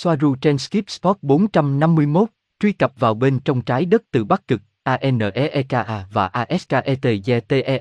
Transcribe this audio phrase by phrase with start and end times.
[0.00, 2.28] Soaru trên Skip Spot 451,
[2.60, 7.76] truy cập vào bên trong trái đất từ Bắc Cực, ANEEKA và ASKETYTEMMER.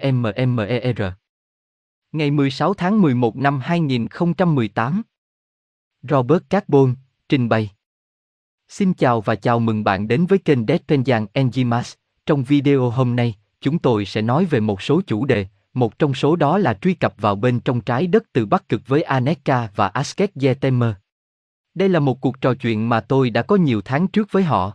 [2.12, 5.02] Ngày 16 tháng 11 năm 2018
[6.02, 6.96] Robert Carbon,
[7.30, 7.72] trình bày
[8.68, 11.96] Xin chào và chào mừng bạn đến với kênh Deadpenjan Enzymas.
[12.26, 16.14] Trong video hôm nay, chúng tôi sẽ nói về một số chủ đề, một trong
[16.14, 19.70] số đó là truy cập vào bên trong trái đất từ Bắc Cực với Aneka
[19.76, 20.94] và Asket Yetemer.
[21.78, 24.74] Đây là một cuộc trò chuyện mà tôi đã có nhiều tháng trước với họ.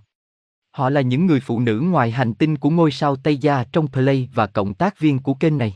[0.70, 3.88] Họ là những người phụ nữ ngoài hành tinh của ngôi sao Tây Gia trong
[3.88, 5.74] Play và cộng tác viên của kênh này.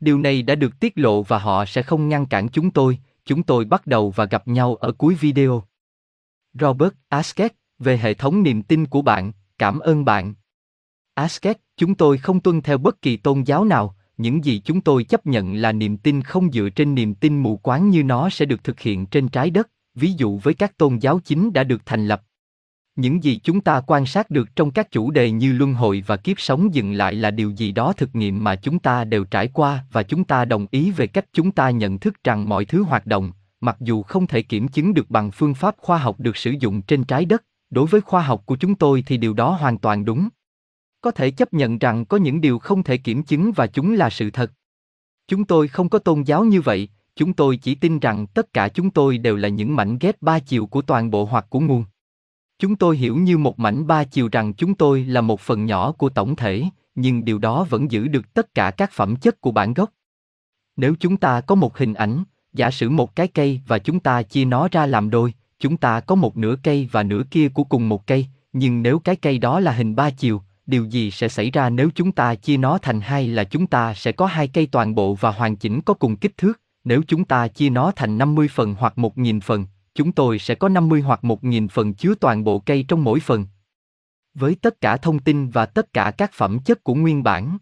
[0.00, 3.42] Điều này đã được tiết lộ và họ sẽ không ngăn cản chúng tôi, chúng
[3.42, 5.62] tôi bắt đầu và gặp nhau ở cuối video.
[6.60, 10.34] Robert Asket, về hệ thống niềm tin của bạn, cảm ơn bạn.
[11.14, 15.04] Asket, chúng tôi không tuân theo bất kỳ tôn giáo nào, những gì chúng tôi
[15.04, 18.44] chấp nhận là niềm tin không dựa trên niềm tin mù quáng như nó sẽ
[18.44, 21.82] được thực hiện trên trái đất, ví dụ với các tôn giáo chính đã được
[21.86, 22.22] thành lập.
[22.96, 26.16] Những gì chúng ta quan sát được trong các chủ đề như luân hồi và
[26.16, 29.48] kiếp sống dừng lại là điều gì đó thực nghiệm mà chúng ta đều trải
[29.48, 32.82] qua và chúng ta đồng ý về cách chúng ta nhận thức rằng mọi thứ
[32.82, 36.36] hoạt động, mặc dù không thể kiểm chứng được bằng phương pháp khoa học được
[36.36, 39.50] sử dụng trên trái đất, đối với khoa học của chúng tôi thì điều đó
[39.50, 40.28] hoàn toàn đúng.
[41.00, 44.10] Có thể chấp nhận rằng có những điều không thể kiểm chứng và chúng là
[44.10, 44.52] sự thật.
[45.28, 48.68] Chúng tôi không có tôn giáo như vậy, chúng tôi chỉ tin rằng tất cả
[48.68, 51.84] chúng tôi đều là những mảnh ghép ba chiều của toàn bộ hoặc của nguồn.
[52.58, 55.92] Chúng tôi hiểu như một mảnh ba chiều rằng chúng tôi là một phần nhỏ
[55.92, 59.50] của tổng thể, nhưng điều đó vẫn giữ được tất cả các phẩm chất của
[59.50, 59.90] bản gốc.
[60.76, 64.22] Nếu chúng ta có một hình ảnh, giả sử một cái cây và chúng ta
[64.22, 67.64] chia nó ra làm đôi, chúng ta có một nửa cây và nửa kia của
[67.64, 71.28] cùng một cây, nhưng nếu cái cây đó là hình ba chiều, điều gì sẽ
[71.28, 74.48] xảy ra nếu chúng ta chia nó thành hai là chúng ta sẽ có hai
[74.48, 77.92] cây toàn bộ và hoàn chỉnh có cùng kích thước, nếu chúng ta chia nó
[77.96, 82.14] thành 50 phần hoặc 1.000 phần, chúng tôi sẽ có 50 hoặc 1.000 phần chứa
[82.14, 83.46] toàn bộ cây trong mỗi phần.
[84.34, 87.58] Với tất cả thông tin và tất cả các phẩm chất của nguyên bản.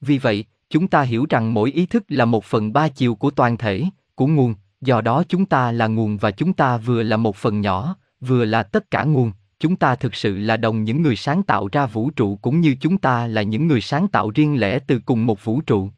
[0.00, 3.30] Vì vậy, chúng ta hiểu rằng mỗi ý thức là một phần ba chiều của
[3.30, 7.16] toàn thể, của nguồn, do đó chúng ta là nguồn và chúng ta vừa là
[7.16, 11.02] một phần nhỏ, vừa là tất cả nguồn, chúng ta thực sự là đồng những
[11.02, 14.30] người sáng tạo ra vũ trụ cũng như chúng ta là những người sáng tạo
[14.30, 15.90] riêng lẻ từ cùng một vũ trụ.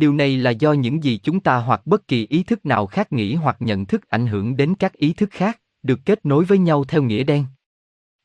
[0.00, 3.12] Điều này là do những gì chúng ta hoặc bất kỳ ý thức nào khác
[3.12, 6.58] nghĩ hoặc nhận thức ảnh hưởng đến các ý thức khác, được kết nối với
[6.58, 7.44] nhau theo nghĩa đen.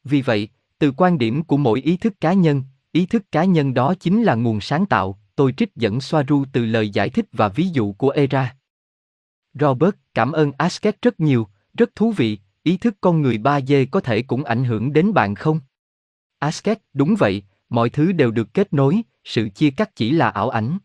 [0.04, 0.50] Vì vậy,
[0.80, 4.24] từ quan điểm của mỗi ý thức cá nhân, ý thức cá nhân đó chính
[4.24, 7.94] là nguồn sáng tạo, tôi trích dẫn Soaru từ lời giải thích và ví dụ
[7.94, 8.56] của Era.
[9.54, 14.00] Robert, cảm ơn Asket rất nhiều, rất thú vị, ý thức con người 3D có
[14.00, 15.60] thể cũng ảnh hưởng đến bạn không?
[16.40, 20.50] Asket, đúng vậy, mọi thứ đều được kết nối, sự chia cắt chỉ là ảo
[20.50, 20.78] ảnh.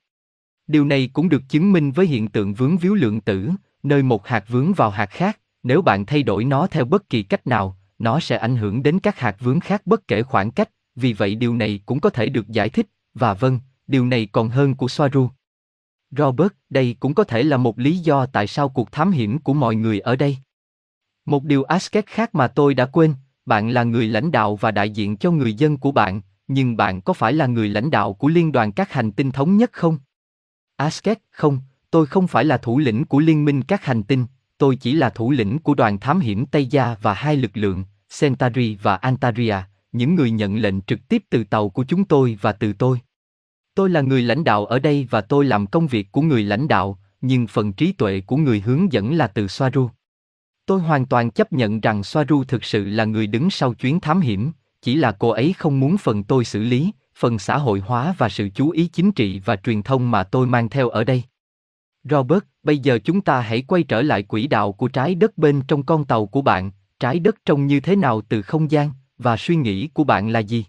[0.71, 3.51] Điều này cũng được chứng minh với hiện tượng vướng víu lượng tử,
[3.83, 7.23] nơi một hạt vướng vào hạt khác, nếu bạn thay đổi nó theo bất kỳ
[7.23, 10.71] cách nào, nó sẽ ảnh hưởng đến các hạt vướng khác bất kể khoảng cách,
[10.97, 14.49] vì vậy điều này cũng có thể được giải thích, và vâng, điều này còn
[14.49, 15.29] hơn của Soaru.
[16.11, 19.55] Robert, đây cũng có thể là một lý do tại sao cuộc thám hiểm của
[19.55, 20.37] mọi người ở đây.
[21.27, 23.15] Một điều Asket khác mà tôi đã quên,
[23.47, 27.01] bạn là người lãnh đạo và đại diện cho người dân của bạn, nhưng bạn
[27.01, 29.99] có phải là người lãnh đạo của liên đoàn các hành tinh thống nhất không?
[30.81, 31.59] Asket, không,
[31.91, 34.27] tôi không phải là thủ lĩnh của liên minh các hành tinh,
[34.59, 37.85] tôi chỉ là thủ lĩnh của đoàn thám hiểm Tây Gia và hai lực lượng,
[38.21, 39.57] Centauri và Antaria,
[39.93, 42.99] những người nhận lệnh trực tiếp từ tàu của chúng tôi và từ tôi.
[43.75, 46.69] Tôi là người lãnh đạo ở đây và tôi làm công việc của người lãnh
[46.69, 49.91] đạo, nhưng phần trí tuệ của người hướng dẫn là từ Soaru.
[50.67, 54.21] Tôi hoàn toàn chấp nhận rằng Soaru thực sự là người đứng sau chuyến thám
[54.21, 54.53] hiểm,
[54.83, 58.29] chỉ là cô ấy không muốn phần tôi xử lý, phần xã hội hóa và
[58.29, 61.23] sự chú ý chính trị và truyền thông mà tôi mang theo ở đây.
[62.05, 65.63] Robert, bây giờ chúng ta hãy quay trở lại quỹ đạo của trái đất bên
[65.69, 66.71] trong con tàu của bạn,
[67.01, 70.41] trái đất trông như thế nào từ không gian, và suy nghĩ của bạn là
[70.41, 70.65] gì?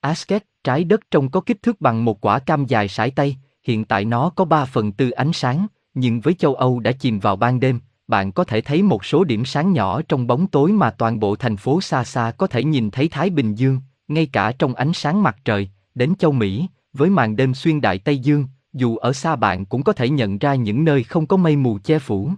[0.00, 3.84] Asket, trái đất trông có kích thước bằng một quả cam dài sải tay, hiện
[3.84, 7.36] tại nó có 3 phần tư ánh sáng, nhưng với châu Âu đã chìm vào
[7.36, 10.90] ban đêm, bạn có thể thấy một số điểm sáng nhỏ trong bóng tối mà
[10.90, 14.52] toàn bộ thành phố xa xa có thể nhìn thấy Thái Bình Dương, ngay cả
[14.58, 18.46] trong ánh sáng mặt trời, đến châu Mỹ, với màn đêm xuyên đại Tây Dương,
[18.72, 21.78] dù ở xa bạn cũng có thể nhận ra những nơi không có mây mù
[21.78, 22.30] che phủ.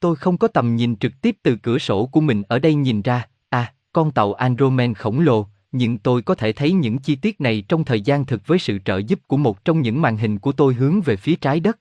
[0.00, 3.02] Tôi không có tầm nhìn trực tiếp từ cửa sổ của mình ở đây nhìn
[3.02, 7.40] ra, à, con tàu Andromen khổng lồ, nhưng tôi có thể thấy những chi tiết
[7.40, 10.38] này trong thời gian thực với sự trợ giúp của một trong những màn hình
[10.38, 11.78] của tôi hướng về phía trái đất.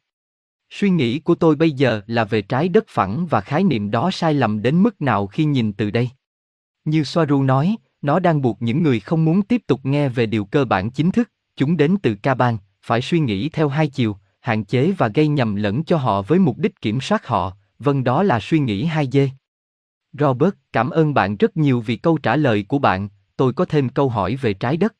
[0.69, 4.11] Suy nghĩ của tôi bây giờ là về trái đất phẳng và khái niệm đó
[4.11, 6.09] sai lầm đến mức nào khi nhìn từ đây.
[6.85, 10.45] Như Soaru nói, nó đang buộc những người không muốn tiếp tục nghe về điều
[10.45, 14.17] cơ bản chính thức, chúng đến từ ca bang, phải suy nghĩ theo hai chiều,
[14.39, 18.03] hạn chế và gây nhầm lẫn cho họ với mục đích kiểm soát họ, vâng
[18.03, 19.29] đó là suy nghĩ hai dê.
[20.13, 23.89] Robert, cảm ơn bạn rất nhiều vì câu trả lời của bạn, tôi có thêm
[23.89, 24.95] câu hỏi về trái đất.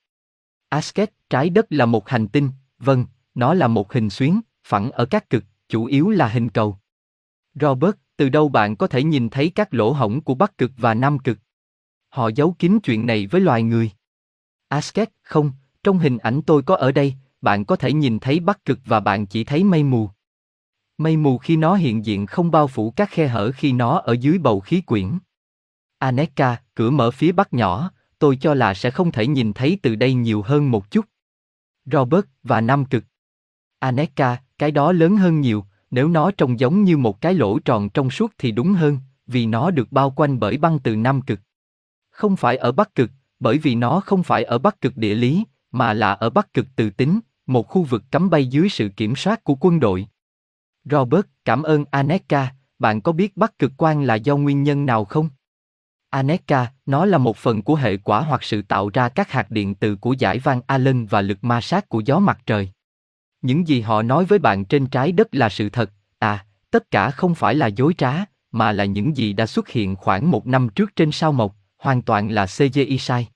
[0.70, 3.06] Asket, trái đất là một hành tinh, vâng,
[3.36, 6.78] nó là một hình xuyến, phẳng ở các cực, chủ yếu là hình cầu.
[7.62, 10.94] Robert, từ đâu bạn có thể nhìn thấy các lỗ hổng của Bắc cực và
[10.94, 11.38] Nam cực?
[12.18, 13.92] Họ giấu kín chuyện này với loài người.
[14.68, 15.52] Asket, không,
[15.84, 19.00] trong hình ảnh tôi có ở đây, bạn có thể nhìn thấy Bắc cực và
[19.00, 20.10] bạn chỉ thấy mây mù.
[20.98, 24.14] Mây mù khi nó hiện diện không bao phủ các khe hở khi nó ở
[24.14, 25.18] dưới bầu khí quyển.
[25.98, 29.96] Aneka, cửa mở phía bắc nhỏ, tôi cho là sẽ không thể nhìn thấy từ
[29.96, 31.06] đây nhiều hơn một chút.
[31.86, 33.04] Robert và Nam Cực.
[33.80, 37.90] Aneka, cái đó lớn hơn nhiều, nếu nó trông giống như một cái lỗ tròn
[37.90, 41.40] trong suốt thì đúng hơn, vì nó được bao quanh bởi băng từ Nam Cực.
[42.18, 45.44] Không phải ở Bắc Cực, bởi vì nó không phải ở Bắc Cực địa lý,
[45.72, 49.16] mà là ở Bắc Cực từ tính, một khu vực cấm bay dưới sự kiểm
[49.16, 50.08] soát của quân đội.
[50.84, 55.06] Robert, cảm ơn Aneka, bạn có biết Bắc Cực Quan là do nguyên nhân nào
[55.06, 55.30] không?
[56.10, 59.76] Aneka, nó là một phần của hệ quả hoặc sự tạo ra các hạt điện
[59.76, 62.70] từ của giải Van Allen và lực ma sát của gió mặt trời.
[63.42, 67.12] Những gì họ nói với bạn trên trái đất là sự thật, à, tất cả
[67.12, 68.14] không phải là dối trá,
[68.52, 72.02] mà là những gì đã xuất hiện khoảng một năm trước trên sao mộc, hoàn
[72.02, 73.28] toàn là CGI sai.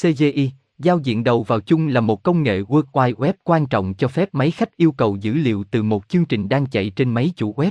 [0.00, 3.94] CGI, giao diện đầu vào chung là một công nghệ World Wide Web quan trọng
[3.94, 7.14] cho phép máy khách yêu cầu dữ liệu từ một chương trình đang chạy trên
[7.14, 7.70] máy chủ web.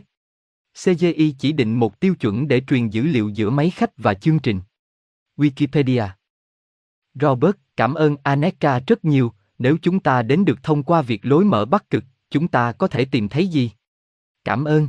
[0.83, 4.39] CGI chỉ định một tiêu chuẩn để truyền dữ liệu giữa máy khách và chương
[4.39, 4.61] trình.
[5.37, 6.07] Wikipedia
[7.13, 11.45] Robert, cảm ơn Aneka rất nhiều, nếu chúng ta đến được thông qua việc lối
[11.45, 13.71] mở Bắc Cực, chúng ta có thể tìm thấy gì?
[14.43, 14.87] Cảm ơn.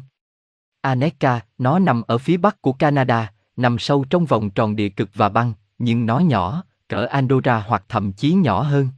[0.80, 5.10] Aneka, nó nằm ở phía bắc của Canada, nằm sâu trong vòng tròn địa cực
[5.14, 8.88] và băng, nhưng nó nhỏ, cỡ Andorra hoặc thậm chí nhỏ hơn.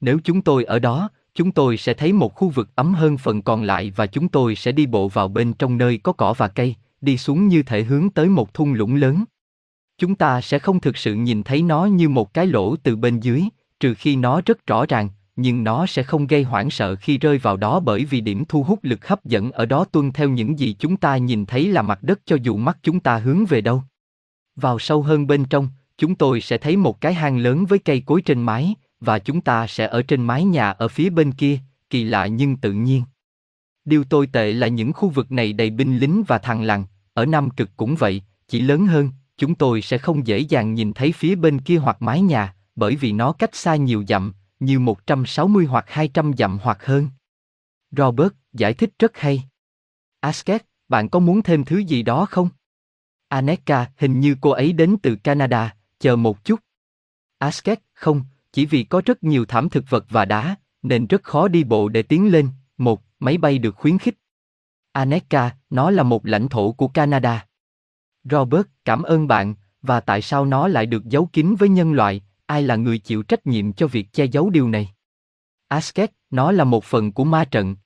[0.00, 3.42] Nếu chúng tôi ở đó, chúng tôi sẽ thấy một khu vực ấm hơn phần
[3.42, 6.48] còn lại và chúng tôi sẽ đi bộ vào bên trong nơi có cỏ và
[6.48, 9.24] cây, đi xuống như thể hướng tới một thung lũng lớn.
[9.98, 13.20] Chúng ta sẽ không thực sự nhìn thấy nó như một cái lỗ từ bên
[13.20, 13.42] dưới,
[13.80, 17.38] trừ khi nó rất rõ ràng, nhưng nó sẽ không gây hoảng sợ khi rơi
[17.38, 20.58] vào đó bởi vì điểm thu hút lực hấp dẫn ở đó tuân theo những
[20.58, 23.60] gì chúng ta nhìn thấy là mặt đất cho dù mắt chúng ta hướng về
[23.60, 23.82] đâu.
[24.56, 25.68] Vào sâu hơn bên trong,
[25.98, 29.40] chúng tôi sẽ thấy một cái hang lớn với cây cối trên mái, và chúng
[29.40, 31.58] ta sẽ ở trên mái nhà ở phía bên kia,
[31.90, 33.02] kỳ lạ nhưng tự nhiên.
[33.84, 36.84] Điều tồi tệ là những khu vực này đầy binh lính và thằng lằn,
[37.14, 40.92] ở Nam Cực cũng vậy, chỉ lớn hơn, chúng tôi sẽ không dễ dàng nhìn
[40.92, 44.32] thấy phía bên kia hoặc mái nhà, bởi vì nó cách xa nhiều dặm,
[44.64, 47.08] như 160 hoặc 200 dặm hoặc hơn.
[47.90, 49.44] Robert, giải thích rất hay.
[50.20, 52.48] Asket, bạn có muốn thêm thứ gì đó không?
[53.28, 56.60] Aneka, hình như cô ấy đến từ Canada, chờ một chút.
[57.38, 61.48] Asket, không, chỉ vì có rất nhiều thảm thực vật và đá, nên rất khó
[61.48, 62.48] đi bộ để tiến lên.
[62.76, 64.14] Một, máy bay được khuyến khích.
[64.92, 67.46] Aneka, nó là một lãnh thổ của Canada.
[68.24, 72.22] Robert, cảm ơn bạn, và tại sao nó lại được giấu kín với nhân loại,
[72.46, 74.94] ai là người chịu trách nhiệm cho việc che giấu điều này?
[75.68, 77.76] Asket, nó là một phần của ma trận.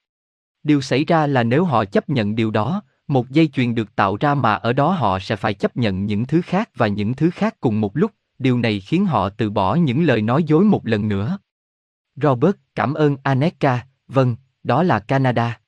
[0.63, 4.17] Điều xảy ra là nếu họ chấp nhận điều đó, một dây chuyền được tạo
[4.21, 7.31] ra mà ở đó họ sẽ phải chấp nhận những thứ khác và những thứ
[7.31, 10.87] khác cùng một lúc, điều này khiến họ từ bỏ những lời nói dối một
[10.87, 11.39] lần nữa.
[12.17, 15.61] Robert, cảm ơn Aneka, vâng, đó là Canada.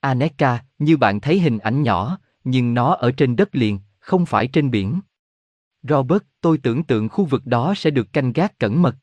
[0.00, 4.46] Aneka, như bạn thấy hình ảnh nhỏ, nhưng nó ở trên đất liền, không phải
[4.46, 5.00] trên biển.
[5.82, 8.96] Robert, tôi tưởng tượng khu vực đó sẽ được canh gác cẩn mật.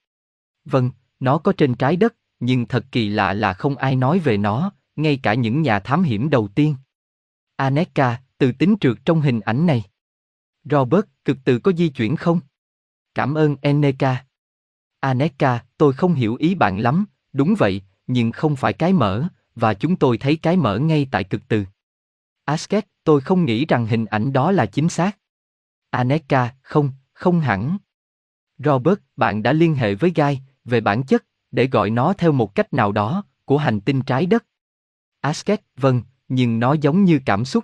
[0.66, 4.38] Vâng, nó có trên trái đất, nhưng thật kỳ lạ là không ai nói về
[4.38, 6.76] nó, ngay cả những nhà thám hiểm đầu tiên.
[7.56, 9.84] Aneka, từ tính trượt trong hình ảnh này.
[10.64, 12.40] Robert, cực từ có di chuyển không?
[13.16, 14.26] Cảm ơn Aneka.
[15.00, 19.74] Aneka, tôi không hiểu ý bạn lắm, đúng vậy, nhưng không phải cái mở, và
[19.74, 21.66] chúng tôi thấy cái mở ngay tại cực từ.
[22.46, 25.18] Asket, tôi không nghĩ rằng hình ảnh đó là chính xác.
[25.98, 27.78] Aneka, không, không hẳn.
[28.58, 32.56] Robert, bạn đã liên hệ với Gai về bản chất, để gọi nó theo một
[32.56, 34.46] cách nào đó, của hành tinh trái đất.
[35.22, 37.64] Asket, vâng, nhưng nó giống như cảm xúc.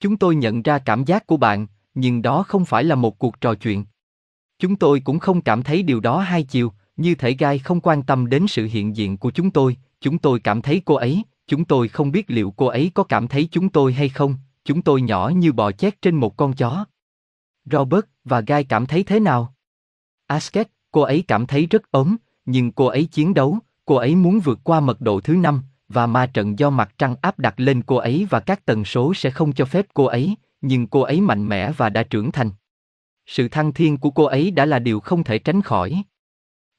[0.00, 3.40] Chúng tôi nhận ra cảm giác của bạn, nhưng đó không phải là một cuộc
[3.40, 3.84] trò chuyện.
[4.58, 8.02] Chúng tôi cũng không cảm thấy điều đó hai chiều, như thể gai không quan
[8.02, 11.64] tâm đến sự hiện diện của chúng tôi, chúng tôi cảm thấy cô ấy, chúng
[11.64, 14.34] tôi không biết liệu cô ấy có cảm thấy chúng tôi hay không,
[14.64, 16.84] chúng tôi nhỏ như bò chét trên một con chó.
[17.70, 19.54] Robert và Gai cảm thấy thế nào?
[20.26, 24.40] Asket, cô ấy cảm thấy rất ốm, nhưng cô ấy chiến đấu, cô ấy muốn
[24.40, 27.82] vượt qua mật độ thứ năm, và ma trận do mặt trăng áp đặt lên
[27.82, 31.20] cô ấy và các tần số sẽ không cho phép cô ấy, nhưng cô ấy
[31.20, 32.50] mạnh mẽ và đã trưởng thành.
[33.26, 36.02] Sự thăng thiên của cô ấy đã là điều không thể tránh khỏi.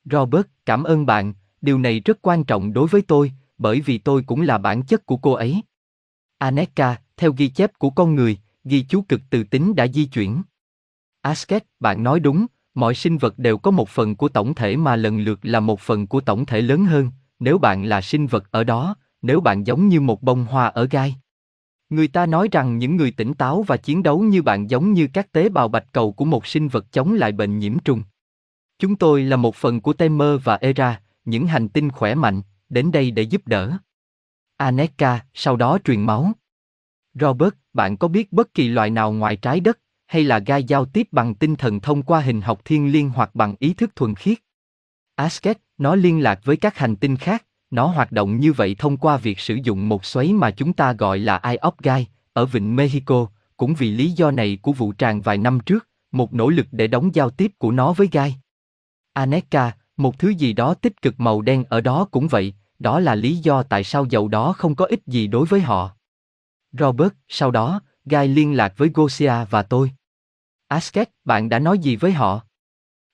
[0.06, 4.24] Robert, cảm ơn bạn, điều này rất quan trọng đối với tôi, bởi vì tôi
[4.28, 5.62] cũng là bản chất của cô ấy.
[6.38, 10.42] Aneka, theo ghi chép của con người, ghi chú cực từ tính đã di chuyển.
[11.22, 14.96] Asket, bạn nói đúng, mọi sinh vật đều có một phần của tổng thể mà
[14.96, 18.52] lần lượt là một phần của tổng thể lớn hơn, nếu bạn là sinh vật
[18.52, 21.16] ở đó, nếu bạn giống như một bông hoa ở gai.
[21.90, 25.08] Người ta nói rằng những người tỉnh táo và chiến đấu như bạn giống như
[25.14, 28.04] các tế bào bạch cầu của một sinh vật chống lại bệnh nhiễm trùng.
[28.80, 32.92] Chúng tôi là một phần của Temer và Era, những hành tinh khỏe mạnh, đến
[32.92, 33.78] đây để giúp đỡ.
[34.58, 36.32] Aneka, sau đó truyền máu.
[37.14, 40.86] Robert, bạn có biết bất kỳ loài nào ngoài trái đất, hay là gai giao
[40.86, 44.16] tiếp bằng tinh thần thông qua hình học thiên liên hoặc bằng ý thức thuần
[44.16, 44.38] khiết?
[45.16, 48.98] Asket, nó liên lạc với các hành tinh khác, nó hoạt động như vậy thông
[48.98, 52.46] qua việc sử dụng một xoáy mà chúng ta gọi là Eye of Gai, ở
[52.46, 56.50] vịnh Mexico, cũng vì lý do này của vụ tràn vài năm trước, một nỗ
[56.50, 58.36] lực để đóng giao tiếp của nó với gai.
[59.14, 63.16] Aneka, một thứ gì đó tích cực màu đen ở đó cũng vậy, đó là
[63.16, 65.96] lý do tại sao dầu đó không có ích gì đối với họ.
[66.72, 69.92] Robert, sau đó, Gai liên lạc với Gosia và tôi.
[70.70, 72.42] Asket, bạn đã nói gì với họ?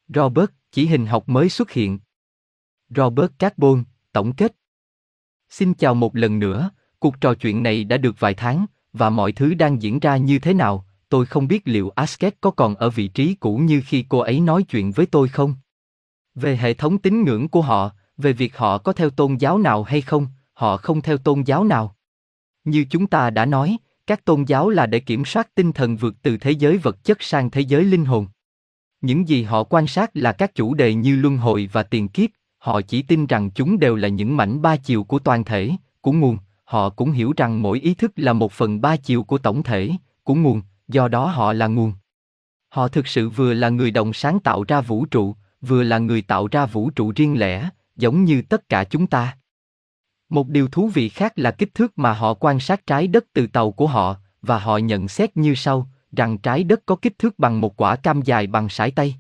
[0.08, 2.00] Robert, chỉ hình học mới xuất hiện.
[2.90, 4.56] Robert Carbon, tổng kết.
[5.50, 6.70] Xin chào một lần nữa,
[7.00, 10.40] cuộc trò chuyện này đã được vài tháng, và mọi thứ đang diễn ra như
[10.40, 14.06] thế nào, tôi không biết liệu Asket có còn ở vị trí cũ như khi
[14.10, 15.56] cô ấy nói chuyện với tôi không.
[16.36, 19.84] Về hệ thống tín ngưỡng của họ, về việc họ có theo tôn giáo nào
[19.84, 21.96] hay không, họ không theo tôn giáo nào.
[22.64, 26.16] Như chúng ta đã nói, các tôn giáo là để kiểm soát tinh thần vượt
[26.22, 28.28] từ thế giới vật chất sang thế giới linh hồn.
[29.02, 32.30] Những gì họ quan sát là các chủ đề như luân hồi và tiền kiếp,
[32.58, 35.72] họ chỉ tin rằng chúng đều là những mảnh ba chiều của toàn thể,
[36.02, 39.38] của nguồn, họ cũng hiểu rằng mỗi ý thức là một phần ba chiều của
[39.38, 39.92] tổng thể,
[40.24, 41.94] của nguồn, do đó họ là nguồn.
[42.70, 46.22] Họ thực sự vừa là người đồng sáng tạo ra vũ trụ, vừa là người
[46.22, 49.38] tạo ra vũ trụ riêng lẻ, giống như tất cả chúng ta.
[50.36, 53.48] Một điều thú vị khác là kích thước mà họ quan sát trái đất từ
[53.48, 57.40] tàu của họ, và họ nhận xét như sau, rằng trái đất có kích thước
[57.40, 59.16] bằng một quả cam dài bằng sải tay.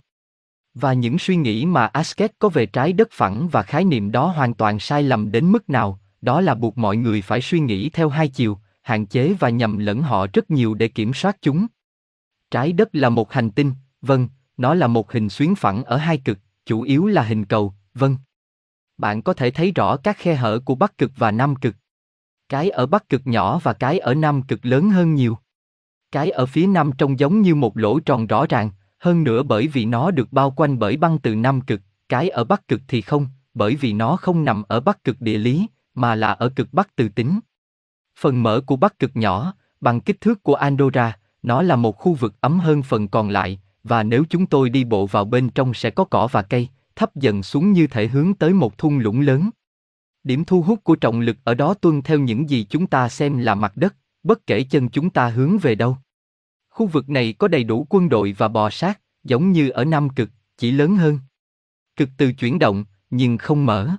[0.73, 4.27] Và những suy nghĩ mà Asket có về trái đất phẳng và khái niệm đó
[4.27, 7.89] hoàn toàn sai lầm đến mức nào, đó là buộc mọi người phải suy nghĩ
[7.89, 11.67] theo hai chiều, hạn chế và nhầm lẫn họ rất nhiều để kiểm soát chúng.
[12.51, 16.17] Trái đất là một hành tinh, vâng, nó là một hình xuyến phẳng ở hai
[16.17, 18.17] cực, chủ yếu là hình cầu, vâng.
[18.97, 21.75] Bạn có thể thấy rõ các khe hở của bắc cực và nam cực.
[22.49, 25.37] Cái ở bắc cực nhỏ và cái ở nam cực lớn hơn nhiều.
[26.11, 29.67] Cái ở phía nam trông giống như một lỗ tròn rõ ràng, hơn nữa bởi
[29.67, 33.01] vì nó được bao quanh bởi băng từ nam cực, cái ở bắc cực thì
[33.01, 36.73] không, bởi vì nó không nằm ở bắc cực địa lý, mà là ở cực
[36.73, 37.39] bắc từ tính.
[38.19, 42.13] Phần mở của bắc cực nhỏ, bằng kích thước của Andorra, nó là một khu
[42.13, 45.73] vực ấm hơn phần còn lại, và nếu chúng tôi đi bộ vào bên trong
[45.73, 49.21] sẽ có cỏ và cây, thấp dần xuống như thể hướng tới một thung lũng
[49.21, 49.49] lớn.
[50.23, 53.37] Điểm thu hút của trọng lực ở đó tuân theo những gì chúng ta xem
[53.37, 55.97] là mặt đất, bất kể chân chúng ta hướng về đâu.
[56.69, 60.09] Khu vực này có đầy đủ quân đội và bò sát, giống như ở Nam
[60.09, 61.19] Cực, chỉ lớn hơn.
[61.95, 63.89] Cực từ chuyển động, nhưng không mở.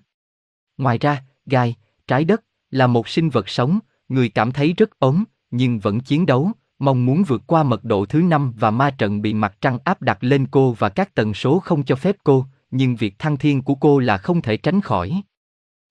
[0.79, 1.76] Ngoài ra, gai,
[2.07, 6.26] trái đất, là một sinh vật sống, người cảm thấy rất ốm, nhưng vẫn chiến
[6.26, 9.79] đấu, mong muốn vượt qua mật độ thứ năm và ma trận bị mặt trăng
[9.85, 13.37] áp đặt lên cô và các tần số không cho phép cô, nhưng việc thăng
[13.37, 15.23] thiên của cô là không thể tránh khỏi.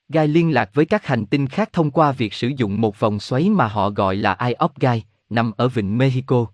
[0.09, 3.19] Gai liên lạc với các hành tinh khác thông qua việc sử dụng một vòng
[3.19, 6.45] xoáy mà họ gọi là Eye of Gai, nằm ở vịnh Mexico.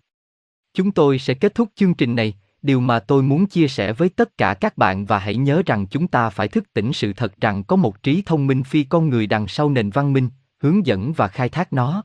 [0.73, 4.09] Chúng tôi sẽ kết thúc chương trình này, điều mà tôi muốn chia sẻ với
[4.09, 7.33] tất cả các bạn và hãy nhớ rằng chúng ta phải thức tỉnh sự thật
[7.41, 10.85] rằng có một trí thông minh phi con người đằng sau nền văn minh, hướng
[10.85, 12.03] dẫn và khai thác nó.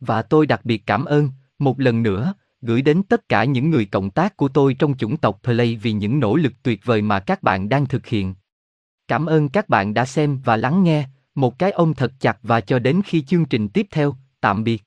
[0.00, 3.84] Và tôi đặc biệt cảm ơn, một lần nữa, gửi đến tất cả những người
[3.84, 7.20] cộng tác của tôi trong chủng tộc Play vì những nỗ lực tuyệt vời mà
[7.20, 8.34] các bạn đang thực hiện.
[9.08, 12.60] Cảm ơn các bạn đã xem và lắng nghe, một cái ôm thật chặt và
[12.60, 14.82] cho đến khi chương trình tiếp theo, tạm biệt.